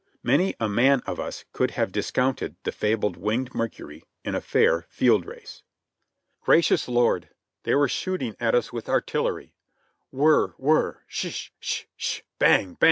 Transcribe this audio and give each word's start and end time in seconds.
Many 0.23 0.55
a 0.59 0.67
man 0.67 1.01
of 1.05 1.19
us 1.19 1.45
could 1.53 1.69
have 1.77 1.91
dis 1.91 2.09
counted 2.09 2.55
the 2.63 2.71
fabled 2.71 3.17
winged 3.17 3.53
Mercury 3.53 4.03
in 4.25 4.33
a 4.33 4.41
fair 4.41 4.87
field 4.89 5.27
race. 5.27 5.61
Gracious 6.41 6.87
Lord! 6.87 7.29
They 7.65 7.75
were 7.75 7.87
shooting 7.87 8.35
at 8.39 8.55
us 8.55 8.73
with 8.73 8.89
artillery! 8.89 9.53
Whir! 10.09 10.55
Whir! 10.57 11.03
Sh!— 11.05 11.49
sh!— 11.59 11.83
sh!— 11.97 12.21
bang 12.39 12.79